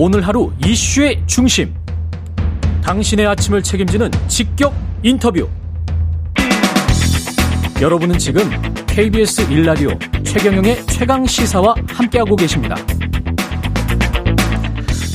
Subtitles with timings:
[0.00, 1.74] 오늘 하루 이슈의 중심.
[2.84, 4.72] 당신의 아침을 책임지는 직격
[5.02, 5.48] 인터뷰.
[7.82, 8.48] 여러분은 지금
[8.86, 9.90] KBS 일라디오
[10.22, 12.76] 최경영의 최강 시사와 함께하고 계십니다.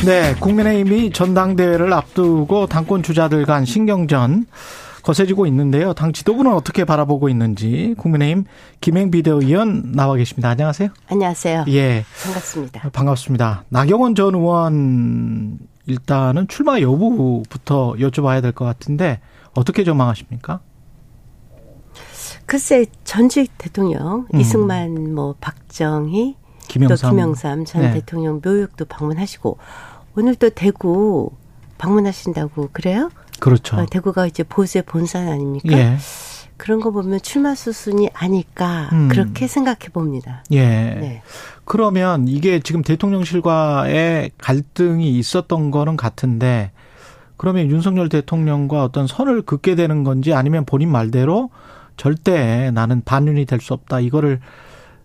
[0.05, 4.47] 네, 국민의힘이 전당대회를 앞두고 당권 주자들 간 신경전
[5.03, 5.93] 거세지고 있는데요.
[5.93, 8.45] 당 지도부는 어떻게 바라보고 있는지 국민의힘
[8.81, 10.49] 김행 비대위원 나와 계십니다.
[10.49, 10.89] 안녕하세요.
[11.09, 11.65] 안녕하세요.
[11.69, 12.05] 예.
[12.23, 12.89] 반갑습니다.
[12.91, 13.63] 반갑습니다.
[13.69, 19.19] 나경원 전 의원 일단은 출마 여부부터 여쭤봐야 될 것 같은데
[19.53, 20.61] 어떻게 전망하십니까?
[22.45, 24.39] 글쎄 전직 대통령 음.
[24.39, 26.35] 이승만 뭐 박정희
[26.67, 26.97] 김영삼.
[26.97, 27.93] 또 김영삼 전 네.
[27.93, 29.57] 대통령 묘역도 방문하시고
[30.15, 31.31] 오늘 또 대구
[31.77, 33.09] 방문하신다고 그래요?
[33.43, 33.75] 그렇죠.
[33.75, 35.77] 어, 대구가 이제 보수의 본산 아닙니까?
[35.77, 35.97] 예.
[36.55, 39.09] 그런 거 보면 출마 수순이 아닐까 음.
[39.09, 40.45] 그렇게 생각해 봅니다.
[40.51, 40.61] 예.
[40.61, 41.21] 네.
[41.65, 46.71] 그러면 이게 지금 대통령실과의 갈등이 있었던 거는 같은데
[47.35, 51.49] 그러면 윤석열 대통령과 어떤 선을 긋게 되는 건지 아니면 본인 말대로
[51.97, 54.39] 절대 나는 반윤이 될 수 없다 이거를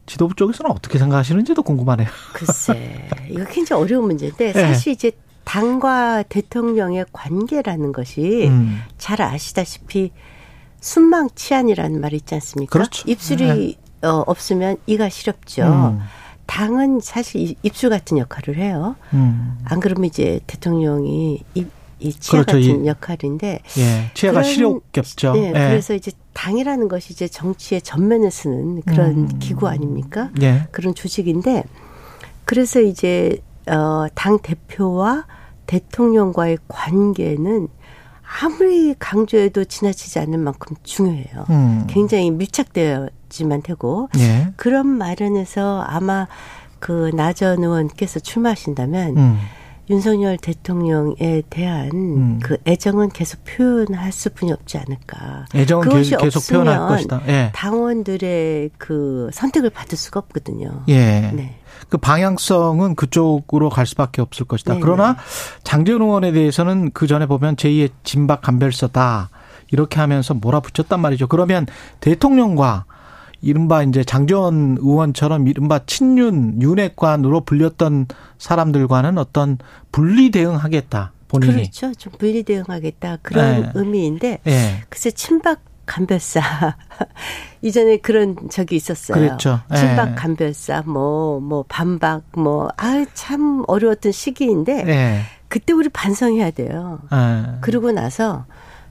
[0.07, 2.09] 지도부 쪽에서는 어떻게 생각하시는지도 궁금하네요.
[2.33, 4.63] 글쎄, 이거 굉장히 어려운 문제인데 네.
[4.63, 5.11] 사실 이제
[5.49, 8.83] 당과 대통령의 관계라는 것이 음.
[8.99, 10.13] 잘 아시다시피
[10.81, 12.71] 순망치안이라는 말이 있지 않습니까?
[12.71, 13.11] 그렇죠.
[13.11, 14.07] 입술이 네.
[14.07, 15.63] 어, 없으면 이가 시렵죠.
[15.63, 16.01] 음.
[16.45, 18.97] 당은 사실 입술 같은 역할을 해요.
[19.15, 19.59] 음.
[19.65, 22.69] 안 그러면 이제 대통령이 입, 이 치아 그렇죠.
[22.69, 24.11] 같은 역할인데 예.
[24.13, 25.33] 치아가 시렵겠죠.
[25.33, 25.53] 네, 예.
[25.53, 29.39] 그래서 이제 당이라는 것이 이제 정치의 전면에 쓰는 그런 음.
[29.39, 30.31] 기구 아닙니까?
[30.43, 30.69] 예.
[30.73, 31.65] 그런 조직인데
[32.45, 35.25] 그래서 이제 어, 당 대표와
[35.69, 37.69] 대통령과의 관계는
[38.43, 41.47] 아무리 강조해도 지나치지 않는 만큼 중요해요.
[41.51, 41.87] 음.
[41.89, 44.53] 굉장히 밀착되어지만 되고 예.
[44.57, 46.27] 그런 마련에서 아마
[46.81, 49.39] 그 나전 의원께서 출마하신다면 음.
[49.91, 52.41] 윤석열 대통령에 대한 음.
[52.43, 55.47] 그 애정은 계속 표현할 수뿐이 없지 않을까.
[55.55, 57.23] 애정은 계속, 계속 표현할 것이다.
[57.29, 57.51] 예.
[57.55, 60.83] 당원들의 그 선택을 받을 수가 없거든요.
[60.89, 61.31] 예.
[61.35, 61.59] 네.
[61.89, 64.75] 그 방향성은 그쪽으로 갈 수밖에 없을 것이다.
[64.75, 64.83] 네네.
[64.83, 65.17] 그러나
[65.65, 69.31] 장재훈 의원에 대해서는 그 전에 보면 제2의 진박 간별서다
[69.71, 71.27] 이렇게 하면서 몰아붙였단 말이죠.
[71.29, 71.67] 그러면
[72.01, 72.85] 대통령과
[73.41, 78.07] 이른바 이제 장재원 의원처럼 이른바 친윤 윤핵관으로 불렸던
[78.39, 79.59] 사람들과는 어떤
[79.93, 81.13] 분리 대응하겠다.
[81.29, 81.53] 본인이.
[81.53, 81.93] 그렇죠.
[81.95, 83.19] 좀 분리 대응하겠다.
[83.23, 83.71] 그런 네.
[83.75, 84.83] 의미인데 네.
[84.89, 86.41] 글쎄 친박 간별사
[87.63, 89.19] 이전에 그런 적이 있었어요.
[89.19, 89.61] 그렇죠.
[89.75, 90.15] 친박 예.
[90.15, 95.21] 간별사 뭐뭐 반박 뭐 아 참 어려웠던 시기인데 예.
[95.49, 97.01] 그때 우리 반성해야 돼요.
[97.13, 97.59] 예.
[97.63, 98.45] 그러고 나서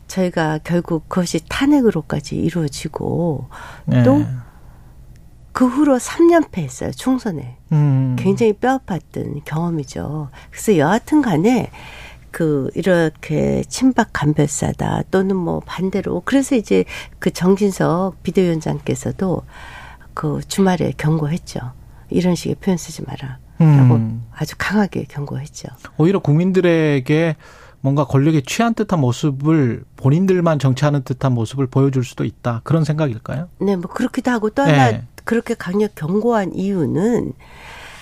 [0.08, 3.48] 저희가 결국 그것이 탄핵으로까지 이루어지고
[4.04, 4.26] 또
[5.58, 7.58] 그 후로 3년패 했어요, 총선에.
[7.72, 8.16] 음.
[8.20, 10.30] 굉장히 뼈 아팠던 경험이죠.
[10.52, 11.72] 그래서 여하튼 간에
[12.38, 16.86] 그 이렇게 친박 간별사다 또는 뭐 반대로 그래서 이제
[17.18, 19.42] 그 정진석 비대위원장께서도
[20.14, 21.60] 그 주말에 경고했죠.
[22.12, 23.40] 이런 식의 표현 쓰지 마라.
[23.58, 24.24] 라고 음.
[24.36, 25.70] 아주 강하게 경고했죠.
[25.98, 27.38] 오히려 국민들에게
[27.82, 32.62] 뭔가 권력에 취한 듯한 모습을 본인들만 정치하는 듯한 모습을 보여줄 수도 있다.
[32.64, 33.50] 그런 생각일까요?
[33.62, 35.08] 네, 뭐 그렇기도 하고 또 하나 네.
[35.24, 37.34] 그렇게 강력 경고한 이유는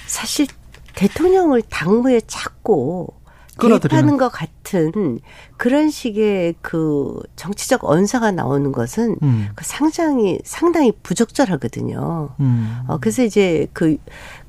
[0.07, 0.47] 사실
[0.94, 3.24] 대통령을 당무에 찾고
[3.60, 5.20] 개입하는 것 같은
[5.58, 9.50] 그런 식의 그 정치적 언사가 나오는 것은 음.
[9.56, 12.30] 그 상당히 상당히 부적절하거든요.
[12.40, 12.78] 음.
[12.88, 13.98] 어 그래서 이제 그그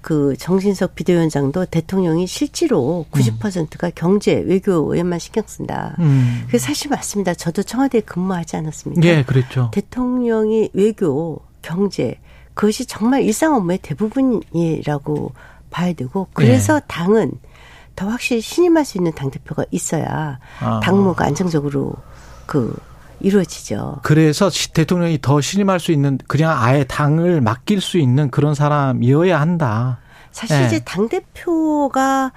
[0.01, 3.93] 그 정신석 비대위원장도 대통령이 실제로 90%가 음.
[3.95, 5.95] 경제 외교에만 신경 쓴다.
[6.01, 6.45] 음.
[6.51, 7.35] 그 사실 맞습니다.
[7.35, 9.07] 저도 청와대에 근무하지 않았습니까?
[9.07, 9.71] 예, 그랬죠.
[9.73, 12.19] 대통령이 외교, 경제
[12.55, 15.33] 그것이 정말 일상 업무의 대부분이라고
[15.71, 16.81] 봐야 되고 그래서 예.
[16.89, 17.33] 당은
[17.97, 20.81] 더 확실히 신임할 수 있는 당 대표가 있어야 아.
[20.81, 21.95] 당무가 안정적으로
[22.45, 22.77] 그
[23.21, 24.01] 이루어지죠.
[24.03, 29.99] 그래서 대통령이 더 신임할 수 있는 그냥 아예 당을 맡길 수 있는 그런 사람이어야 한다.
[30.31, 30.67] 사실 네.
[30.67, 32.33] 이제 당 대표가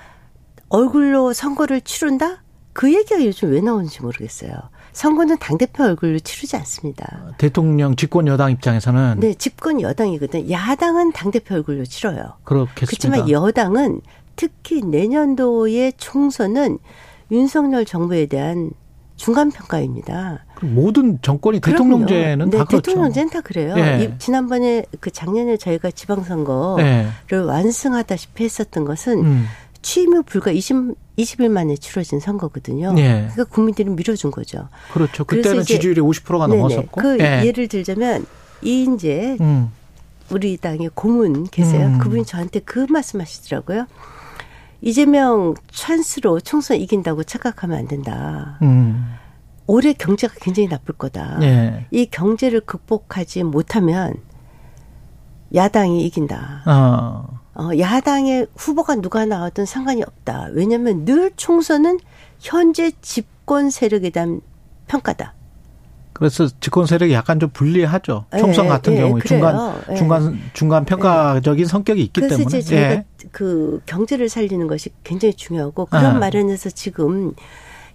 [0.70, 2.44] 얼굴로 선거를 치른다?
[2.72, 4.52] 그 얘기가 요즘 왜 나오는지 모르겠어요.
[4.94, 7.34] 선거는 당대표 얼굴로 치르지 않습니다.
[7.38, 10.50] 대통령 집권 여당 입장에서는 네, 집권 여당이거든.
[10.50, 12.38] 야당은 당대표 얼굴로 치러요.
[12.44, 12.86] 그렇겠습니다.
[12.86, 14.02] 그렇지만 여당은
[14.40, 16.80] 특히 내년도의 총선은
[17.30, 18.72] 윤석열 정부에 대한
[19.18, 20.46] 중간 평가입니다.
[20.62, 22.82] 모든 정권이 대통령제는 네, 다 그렇죠.
[22.82, 23.76] 대통령제는 다 그래요.
[23.78, 24.16] 예.
[24.18, 26.86] 지난번에 그 작년에 저희가 지방선거를
[27.34, 27.36] 예.
[27.36, 29.46] 완승하다시피 했었던 것은 음.
[29.82, 32.96] 취임 후 불과 20, 20일 만에 치러진 선거거든요.
[32.98, 33.28] 예.
[33.34, 34.70] 그러니까 국민들이 밀어준 거죠.
[34.94, 35.26] 그렇죠.
[35.26, 36.62] 그때는 지지율이 50%가 네네.
[36.62, 37.02] 넘었었고.
[37.02, 37.46] 그 예.
[37.46, 38.26] 예를 들자면
[38.62, 39.70] 이인재 음.
[40.32, 41.88] 우리 당의 고문 계세요.
[41.88, 41.98] 음.
[41.98, 43.86] 그분이 저한테 그 말씀하시더라고요.
[44.82, 48.58] 이재명 찬스로 총선 이긴다고 착각하면 안 된다.
[48.62, 49.16] 음.
[49.68, 51.40] 올해 경제가 굉장히 나쁠 거다.
[51.44, 51.86] 예.
[51.92, 54.16] 이 경제를 극복하지 못하면
[55.54, 56.64] 야당이 이긴다.
[56.66, 57.40] 어.
[57.56, 60.50] 어, 야당의 후보가 누가 나왔든 상관이 없다.
[60.54, 62.00] 왜냐하면 늘 총선은
[62.40, 64.42] 현재 집권 세력에 대한
[64.88, 65.34] 평가다.
[66.14, 68.26] 그래서 집권 세력이 약간 좀 불리하죠.
[68.38, 69.28] 총선 네, 같은 네, 경우에 그래요.
[69.28, 69.96] 중간 네.
[69.96, 72.58] 중간 중간 평가적인 성격이 있기 그래서 때문에.
[72.58, 76.20] 이제 저희가 그 경제를 살리는 것이 굉장히 중요하고 그런 아.
[76.20, 77.34] 마련에서 지금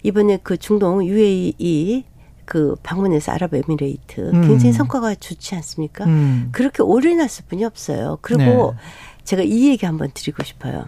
[0.03, 2.05] 이번에 그 중동 UAE
[2.45, 4.47] 그 방문해서 아랍에미레이트 음.
[4.47, 6.05] 굉장히 성과가 좋지 않습니까?
[6.05, 6.49] 음.
[6.51, 8.19] 그렇게 올인했을 뿐이 없어요.
[8.21, 9.23] 그리고 네.
[9.23, 10.87] 제가 이 얘기 한번 드리고 싶어요.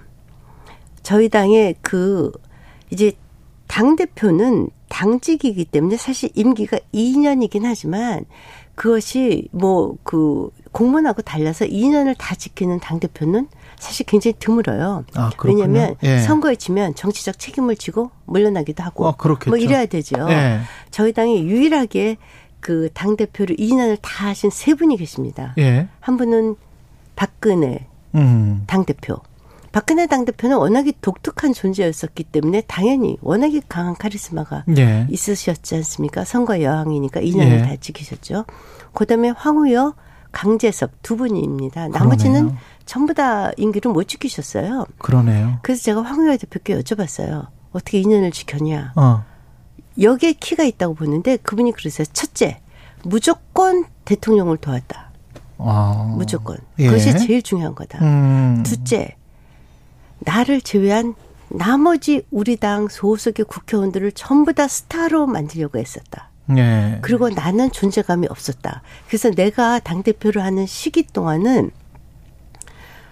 [1.01, 2.31] 저희 당의 그
[2.91, 3.13] 이제
[3.68, 8.25] 당 대표는 당직이기 때문에 사실 임기가 2년이긴 하지만
[8.75, 13.48] 그것이 뭐 그 공무원하고 달라서 2년을 다 지키는 당 대표는
[13.80, 15.06] 사실 굉장히 드물어요.
[15.16, 16.19] 아, 왜냐하면 예.
[16.19, 19.16] 선거에 지면 정치적 책임을 지고 물러나기도 하고 아,
[19.50, 20.16] 뭐 이래야 되죠.
[20.30, 20.60] 예.
[20.92, 22.18] 저희 당이 유일하게
[22.60, 25.54] 그 당 대표를 2년을 다 하신 세 분이 계십니다.
[25.57, 25.88] 예.
[26.00, 26.56] 한 분은
[27.16, 28.63] 박근혜 음.
[28.68, 29.18] 당 대표.
[29.77, 35.06] 박근혜 당 대표는 워낙에 독특한 존재였었기 때문에 당연히 워낙에 강한 카리스마가 예.
[35.07, 36.25] 있으셨지 않습니까?
[36.25, 37.62] 선거 여왕이니까 2년을 예.
[37.62, 38.45] 다 지키셨죠.
[38.95, 39.94] 그다음에 황우여,
[40.31, 41.89] 강재석 두 분입니다.
[41.89, 42.57] 나머지는 그러네요.
[42.88, 44.88] 전부 다 임기를 못 지키셨어요.
[44.97, 45.59] 그러네요.
[45.62, 47.45] 그래서 제가 황우여 대표께 여쭤봤어요.
[47.71, 48.94] 어떻게 2년을 지켰냐.
[48.95, 49.25] 어.
[50.01, 52.07] 여기에 키가 있다고 보는데 그분이 그러세요.
[52.13, 52.62] 첫째,
[53.03, 55.12] 무조건 대통령을 도왔다.
[55.59, 56.15] 아.
[56.18, 56.57] 무조건.
[56.80, 56.88] 예.
[56.88, 58.00] 그것이 제일 중요한 거다.
[58.01, 58.63] 음.
[58.65, 59.17] 둘째,
[60.19, 61.16] 나를 제외한
[61.50, 66.30] 나머지 우리 당 소속의 국회의원들을 전부 다 스타로 만들려고 했었다.
[66.46, 67.00] 네.
[67.02, 68.81] 그리고 나는 존재감이 없었다.
[69.08, 71.72] 그래서 내가 당대표를 하는 시기 동안은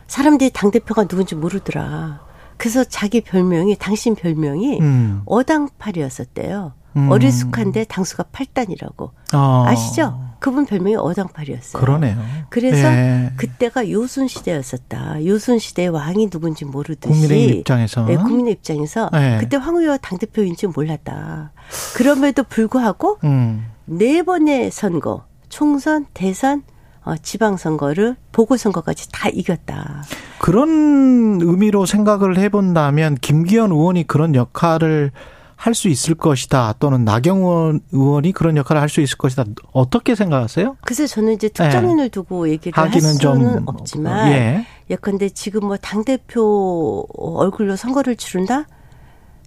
[0.08, 2.24] 사람들이 당대표가 누군지 모르더라.
[2.58, 5.22] 그래서 자기 별명이, 당신 별명이 음.
[5.26, 6.74] 어당팔이었었대요.
[6.96, 7.12] 음.
[7.12, 9.10] 어리숙한데 당수가 8단이라고.
[9.34, 9.66] 어.
[9.68, 10.18] 아시죠?
[10.46, 11.82] 그분 별명이 어당팔이었어요.
[11.82, 12.16] 그러네요.
[12.50, 13.32] 그래서 네.
[13.36, 15.26] 그때가 요순 시대였었다.
[15.26, 19.40] 요순 시대의 왕이 누군지 모르듯이 국민의 입장에서 네, 국민의 입장에서 네.
[19.40, 21.52] 그때 황우여 당 대표인지 몰랐다.
[21.96, 23.66] 그럼에도 불구하고 음.
[23.86, 26.62] 네 번의 선거, 총선, 대선,
[27.02, 30.04] 어, 지방선거를 보궐선거까지 다 이겼다.
[30.38, 35.12] 그런 의미로 생각을 해본다면 김기현 의원이 그런 역할을
[35.56, 40.78] 할 수 있을 것이다 또는 나경원 의원이 그런 역할을 할 수 있을 것이다 어떻게 생각하세요?
[40.82, 42.10] 글쎄 저는 이제 특정인을 네.
[42.10, 44.66] 두고 얘기를 할 수는 좀, 없지만 예.
[44.90, 48.66] 예컨대 지금 뭐 당 대표 얼굴로 선거를 치른다?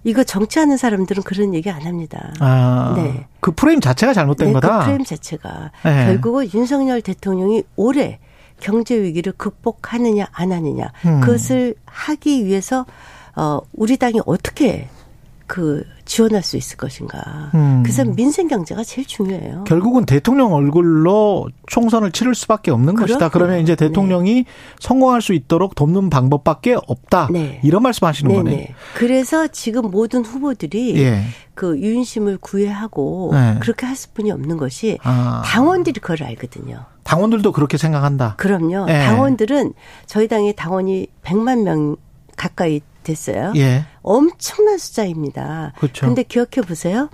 [0.04, 2.32] 이거 정치하는 사람들은 그런 얘기 안 합니다.
[2.40, 3.26] 아, 네.
[3.40, 4.78] 그 프레임 자체가 잘못된 네, 거다.
[4.78, 6.06] 그 프레임 자체가 네.
[6.06, 8.18] 결국은 윤석열 대통령이 올해
[8.60, 11.20] 경제 위기를 극복하느냐 안 하느냐 음.
[11.20, 12.86] 그것을 하기 위해서
[13.36, 14.88] 어 우리 당이 어떻게
[15.46, 17.50] 그 지원할 수 있을 것인가.
[17.54, 17.82] 음.
[17.84, 19.64] 그래서 민생 경제가 제일 중요해요.
[19.64, 23.18] 결국은 대통령 얼굴로 총선을 치를 수밖에 없는 그렇구나.
[23.18, 23.28] 것이다.
[23.28, 24.44] 그러면 이제 대통령이 네.
[24.80, 27.28] 성공할 수 있도록 돕는 방법밖에 없다.
[27.30, 27.60] 네.
[27.62, 28.42] 이런 말씀하시는 네네.
[28.42, 28.74] 거네.
[28.94, 31.24] 그래서 지금 모든 후보들이 예.
[31.54, 33.58] 그 유인심을 구애하고 네.
[33.60, 35.42] 그렇게 했을 뿐이 없는 것이 아.
[35.44, 36.86] 당원들이 그걸 알거든요.
[37.04, 38.34] 당원들도 그렇게 생각한다.
[38.38, 38.86] 그럼요.
[38.88, 38.98] 예.
[39.04, 39.74] 당원들은
[40.06, 41.96] 저희 당의 당원이 100만 명
[42.36, 43.52] 가까이 됐어요.
[43.56, 43.84] 예.
[44.08, 45.74] 엄청난 숫자입니다.
[45.78, 46.06] 그렇죠.
[46.06, 47.10] 근데 기억해 보세요.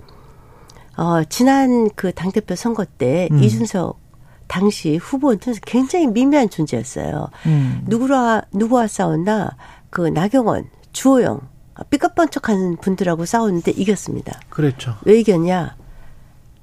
[0.95, 3.43] 어, 지난 그 당대표 선거 때 음.
[3.43, 3.99] 이준석
[4.47, 7.27] 당시 후보는 굉장히 미미한 존재였어요.
[7.47, 7.81] 음.
[7.87, 9.57] 누구와, 누구와 싸웠나?
[9.89, 11.41] 그 나경원, 주호영,
[11.89, 14.39] 삐까뻔쩍하는 분들하고 싸웠는데 이겼습니다.
[14.47, 14.95] 그랬죠.
[15.03, 15.75] 왜 이겼냐?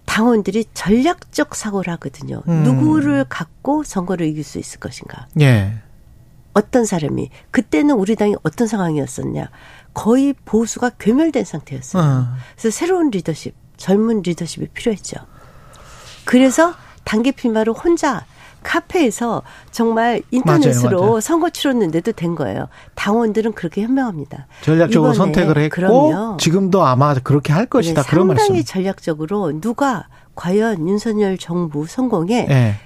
[0.06, 2.42] 당원들이 전략적 사고를 하거든요.
[2.48, 2.62] 음.
[2.62, 5.26] 누구를 갖고 선거를 이길 수 있을 것인가.
[5.40, 5.74] 예.
[6.52, 9.50] 어떤 사람이 그때는 우리 당이 어떤 상황이었었냐
[9.94, 12.02] 거의 보수가 괴멸된 상태였어요.
[12.02, 12.26] 어.
[12.56, 15.16] 그래서 새로운 리더십, 젊은 리더십이 필요했죠.
[16.24, 18.24] 그래서 단계 필마로 혼자
[18.62, 19.42] 카페에서
[19.72, 21.20] 정말 인터넷으로 맞아요, 맞아요.
[21.20, 22.68] 선거 치렀는데도 된 거예요.
[22.94, 24.46] 당원들은 그렇게 현명합니다.
[24.62, 26.36] 전략적으로 선택을 했고 그럼요.
[26.36, 28.02] 지금도 아마 그렇게 할 것이다.
[28.02, 28.46] 네, 그런 말씀.
[28.46, 30.06] 상당히 전략적으로 누가
[30.36, 32.76] 과연 윤석열 정부 성공에 네.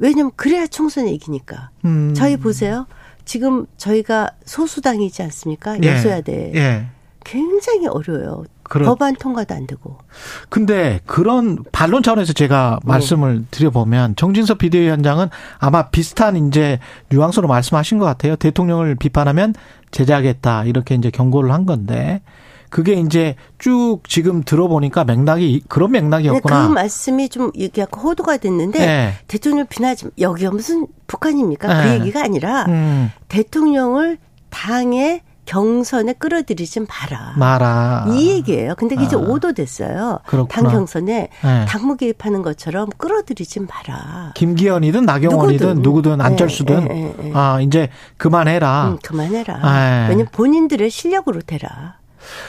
[0.00, 1.70] 왜냐면 그래야 총선에 이기니까.
[1.84, 2.12] 음.
[2.14, 2.86] 저희 보세요.
[3.24, 5.76] 지금 저희가 소수당이지 않습니까?
[5.84, 5.88] 예.
[5.88, 6.52] 여소야대.
[6.56, 6.86] 예.
[7.22, 8.44] 굉장히 어려워요.
[8.62, 8.86] 그런.
[8.86, 9.98] 법안 통과도 안 되고.
[10.48, 12.88] 근데 그런 반론 차원에서 제가 네.
[12.88, 15.28] 말씀을 드려보면 정진석 비대위원장은
[15.58, 16.78] 아마 비슷한 이제
[17.10, 18.36] 뉘앙스로 말씀하신 것 같아요.
[18.36, 19.54] 대통령을 비판하면
[19.90, 22.22] 제재하겠다 이렇게 이제 경고를 한 건데
[22.70, 26.62] 그게 이제 쭉 지금 들어보니까 맥락이 그런 맥락이었구나.
[26.62, 29.12] 네, 그 말씀이 좀 이게 약간 호도가 됐는데 네.
[29.28, 31.68] 대통령 비난하지 여기가 무슨 북한입니까?
[31.68, 31.82] 그 네.
[31.82, 33.10] 그 얘기가 아니라 음.
[33.28, 37.34] 대통령을 당의 경선에 끌어들이지 마라.
[37.36, 38.06] 마라.
[38.10, 38.76] 이 얘기예요.
[38.76, 39.18] 근데 이제 아.
[39.18, 40.20] 오도됐어요.
[40.48, 41.64] 당 경선에 네.
[41.66, 44.32] 당무 개입하는 것처럼 끌어들이지 마라.
[44.36, 48.90] 김기현이든 나경원이든 누구든, 누구든 안철수든 네, 네, 네, 아 이제 그만해라.
[48.90, 49.58] 음, 그만해라.
[49.58, 50.08] 네.
[50.10, 51.99] 왜냐면 본인들의 실력으로 대라.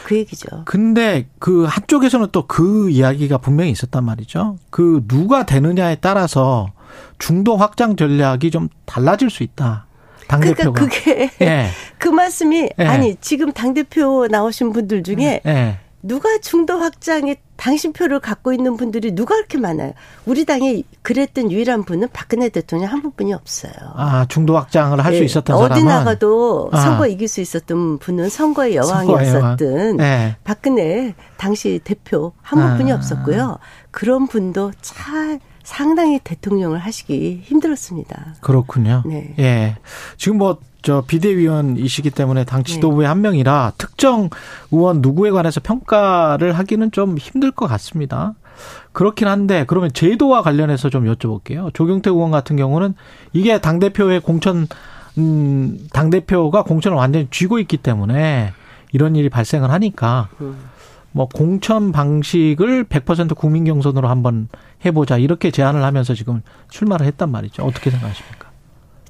[0.05, 0.63] 그 얘기죠.
[0.65, 4.57] 근데 그 한쪽에서는 또 그 이야기가 분명히 있었단 말이죠.
[4.69, 6.67] 그 누가 되느냐에 따라서
[7.17, 9.85] 중도 확장 전략이 좀 달라질 수 있다.
[10.27, 10.71] 당대표가.
[10.71, 11.69] 그러니까 그게 예.
[11.97, 12.85] 그 말씀이 예.
[12.85, 15.77] 아니 지금 당 대표 나오신 분들 중에 예.
[16.03, 19.93] 누가 중도 확장에 당신 표를 갖고 있는 분들이 누가 그렇게 많아요?
[20.25, 23.71] 우리 당에 그랬던 유일한 분은 박근혜 대통령 한 분뿐이 없어요.
[23.95, 25.25] 아 중도 확장을 할수 네.
[25.25, 26.79] 있었던 어디 사람은 나가도 아.
[26.81, 30.35] 선거 이길 수 있었던 분은 선거의 여왕이었었던 네.
[30.43, 32.95] 박근혜 당시 대표 한 분뿐이 아.
[32.95, 33.59] 없었고요.
[33.91, 38.35] 그런 분도 잘 상당히 대통령을 하시기 힘들었습니다.
[38.41, 39.03] 그렇군요.
[39.05, 39.33] 네.
[39.39, 39.77] 예.
[40.17, 43.07] 지금 뭐, 저 비대위원이시기 때문에 당 지도부의 네.
[43.07, 44.29] 한 명이라 특정
[44.71, 48.33] 의원 누구에 관해서 평가를 하기는 좀 힘들 것 같습니다.
[48.91, 51.73] 그렇긴 한데 그러면 제도와 관련해서 좀 여쭤볼게요.
[51.73, 52.95] 조경태 의원 같은 경우는
[53.33, 54.67] 이게 당 대표의 공천
[55.17, 58.53] 음 당 대표가 공천을 완전히 쥐고 있기 때문에
[58.93, 60.57] 이런 일이 발생을 하니까 음.
[61.11, 64.47] 뭐 공천 방식을 100% 국민 경선으로 한번
[64.85, 67.63] 해보자 이렇게 제안을 하면서 지금 출마를 했단 말이죠.
[67.63, 68.50] 어떻게 생각하십니까?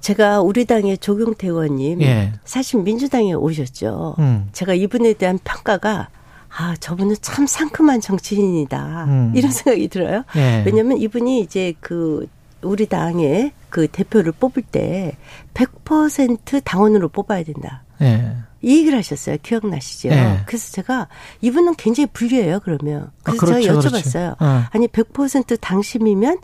[0.01, 2.33] 제가 우리 당의 조경태 의원님 예.
[2.43, 4.15] 사실 민주당에 오셨죠.
[4.19, 4.49] 음.
[4.51, 6.09] 제가 이분에 대한 평가가
[6.49, 9.33] 아 저분은 참 상큼한 정치인이다 음.
[9.35, 10.23] 이런 생각이 들어요.
[10.35, 10.63] 예.
[10.65, 12.27] 왜냐하면 이분이 이제 그
[12.61, 15.15] 우리 당의 그 대표를 뽑을 때
[15.53, 17.83] 100% 당원으로 뽑아야 된다.
[18.01, 18.35] 예.
[18.63, 19.37] 이 얘기를 하셨어요.
[19.41, 20.09] 기억나시죠?
[20.09, 20.39] 네.
[20.45, 21.07] 그래서 제가
[21.41, 22.59] 이분은 굉장히 불리해요.
[22.63, 24.37] 그러면 그래서 아, 그렇죠, 제가 여쭤봤어요.
[24.37, 24.67] 그렇죠.
[24.71, 26.37] 아니 100% 당심이면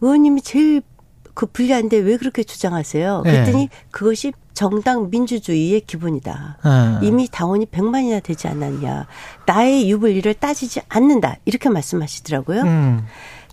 [0.00, 0.82] 의원님이 제일
[1.34, 3.22] 그 불리한데 왜 그렇게 주장하세요?
[3.24, 3.32] 네.
[3.32, 3.70] 그랬더니 네.
[3.90, 6.58] 그것이 정당 민주주의의 기본이다.
[6.64, 7.06] 네.
[7.06, 9.06] 이미 당원이 100만이나 되지 않았냐.
[9.46, 11.36] 나의 유불리를 따지지 않는다.
[11.44, 12.62] 이렇게 말씀하시더라고요.
[12.62, 13.06] 음.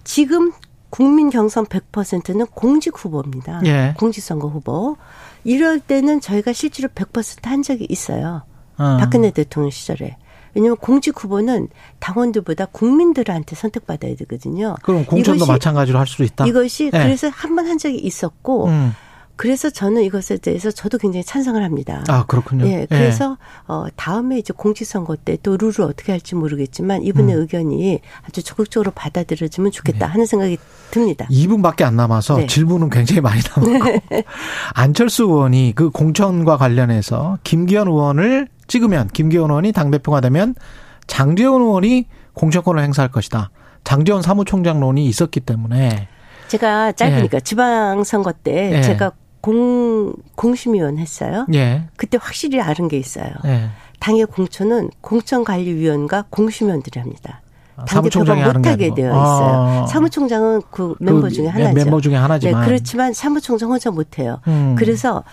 [0.04, 0.52] 지금
[0.92, 3.62] 국민 경선 100%는 공직 후보입니다.
[3.66, 3.96] 예.
[3.98, 4.98] 공직선거 후보.
[5.44, 8.44] 이럴 때는 저희가 실제로 100%한 적이 있어요.
[8.78, 8.98] 어.
[9.00, 10.18] 박근혜 대통령 시절에.
[10.54, 11.68] 왜냐하면 공직 후보는
[12.00, 14.76] 당원들보다 국민들한테 선택받아야 되거든요.
[14.84, 16.46] 그럼 공천도 마찬가지로 할 수 있다.
[16.46, 17.04] 이것이 네.
[17.04, 18.94] 그래서 한 번 한 적이 있었고 음.
[19.38, 22.04] 그래서 저는 이것에 대해서 저도 굉장히 찬성을 합니다.
[22.10, 22.68] 아 그렇군요.
[22.68, 23.72] 예, 그래서 예.
[23.74, 27.42] 어 다음에 이제 공직선거 때 또 룰을 어떻게 할지 모르겠지만 이분의 음.
[27.42, 30.12] 의견이 아주 적극적으로 받아들여지면 좋겠다 네.
[30.12, 30.58] 하는 생각이
[30.92, 31.26] 듭니다.
[31.32, 32.46] 2분밖에 안 남아서 네.
[32.48, 34.24] 질문은 굉장히 많이 남았고 네.
[34.76, 40.56] 안철수 의원이 그 공천과 관련해서 김기현 의원을 찍으면 김기현 의원이 당 대표가 되면
[41.06, 43.52] 장재원 의원이 공천권을 행사할 것이다.
[43.84, 46.08] 장재원 사무총장론이 있었기 때문에
[46.48, 47.42] 제가 짧으니까 예.
[47.42, 48.82] 지방선거 때 예.
[48.82, 49.12] 제가
[49.42, 51.46] 공, 공심위원 했어요.
[51.54, 51.88] 예.
[51.98, 53.32] 그때 확실히 아는 게 있어요.
[53.46, 53.70] 예.
[54.00, 57.42] 당의 공천은 공천관리위원과 공심위원들이 합니다.
[57.76, 59.84] 아, 당대표가 못하게 되어 있어요.
[59.84, 59.86] 아.
[59.88, 61.74] 사무총장은 그 멤버 그 중에 하나죠.
[61.74, 62.62] 멤버 중에 하나지만.
[62.62, 64.40] 네, 그렇지만 사무총장 혼자 못해요.
[64.48, 64.76] 음.
[64.78, 65.24] 그래서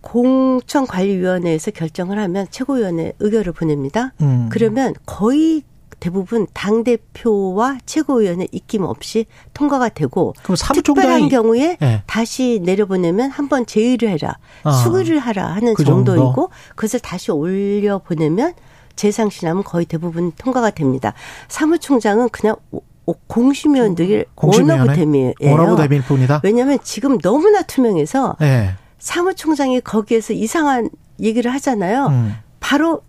[0.00, 4.12] 공천관리위원회에서 결정을 하면 최고위원회 의결을 보냅니다.
[4.20, 4.48] 음.
[4.50, 5.62] 그러면 거의
[5.98, 12.02] 대부분 당 대표와 최고위원회 입김 없이 통과가 되고 특별한 경우에 네.
[12.06, 14.70] 다시 내려보내면 한 번 제의를 해라, 아.
[14.70, 16.48] 수기를 하라 하는 그 정도이고 정도?
[16.76, 18.54] 그것을 다시 올려 보내면
[18.96, 21.12] 재상신하면 거의 대부분 통과가 됩니다.
[21.48, 22.56] 사무총장은 그냥
[23.26, 25.32] 공심위원들이 원어브 대미예요.
[25.42, 26.40] 원어브 대미일 뿐이다.
[26.44, 28.70] 왜냐하면 지금 너무나 투명해서 네.
[29.00, 30.88] 사무총장이 거기에서 이상한
[31.20, 32.06] 얘기를 하잖아요.
[32.06, 32.34] 음.
[32.60, 33.02] 바로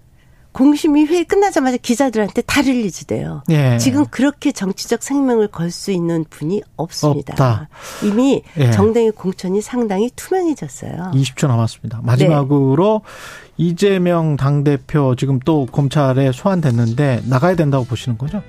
[0.54, 3.42] 공심위 회의 끝나자마자 기자들한테 다 release 돼요.
[3.50, 3.78] 예.
[3.78, 7.34] 지금 그렇게 정치적 생명을 걸 수 있는 분이 없습니다.
[7.34, 7.70] 없다.
[8.04, 8.72] 이미 예.
[8.72, 11.12] 정당의 공천이 상당히 투명해졌어요.
[11.14, 12.02] 20초 남았습니다.
[12.04, 13.54] 마지막으로 네.
[13.58, 18.42] 이재명 당대표 지금 또 검찰에 소환됐는데 나가야 된다고 보시는 거죠?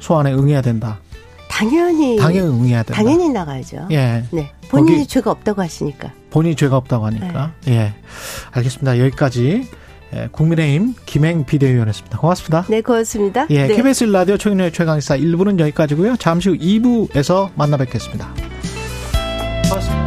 [0.00, 1.00] 소환에 응해야 된다.
[1.50, 2.94] 당연히 당연히 응해야 된다.
[3.02, 3.88] 당연히 나가야죠.
[3.90, 4.24] 예.
[4.30, 4.50] 네.
[4.70, 6.12] 본인이 죄가 없다고 하시니까.
[6.36, 7.52] 본인이 죄가 없다고 하니까.
[7.64, 7.72] 네.
[7.72, 7.94] 예.
[8.50, 8.98] 알겠습니다.
[8.98, 9.66] 여기까지
[10.14, 12.18] 예, 국민의힘 김행 비대위원이었습니다.
[12.18, 12.66] 고맙습니다.
[12.68, 13.46] 네, 고맙습니다.
[13.48, 13.74] 예, 네.
[13.74, 16.16] KBS 라디오 최근의 최강사 1부는 여기까지고요.
[16.16, 18.28] 잠시 후 2부에서 만나 뵙겠습니다.
[19.64, 20.05] 고맙습니다.